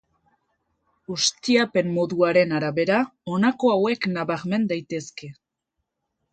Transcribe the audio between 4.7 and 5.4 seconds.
daitezke.